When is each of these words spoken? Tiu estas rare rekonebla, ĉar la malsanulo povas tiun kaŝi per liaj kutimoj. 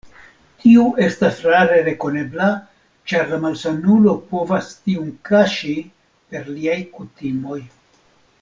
Tiu 0.61 0.83
estas 1.07 1.41
rare 1.47 1.75
rekonebla, 1.87 2.47
ĉar 3.11 3.29
la 3.33 3.39
malsanulo 3.45 4.17
povas 4.33 4.73
tiun 4.87 5.15
kaŝi 5.31 5.77
per 6.33 6.53
liaj 6.57 6.83
kutimoj. 6.99 7.61